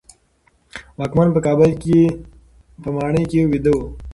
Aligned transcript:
واکمن 0.99 1.27
په 1.35 1.39
کابل 1.47 1.71
کې 1.83 2.01
په 2.81 2.89
ماڼۍ 2.95 3.23
کې 3.31 3.39
ویده 3.51 3.71
و. 3.77 3.79